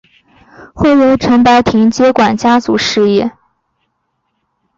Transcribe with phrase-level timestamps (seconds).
[0.73, 3.33] 后由陈柏廷接管家族事业。